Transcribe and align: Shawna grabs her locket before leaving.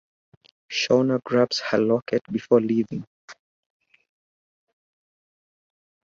Shawna 0.71 1.23
grabs 1.23 1.59
her 1.59 1.77
locket 1.77 2.23
before 2.31 2.59
leaving. 2.59 3.05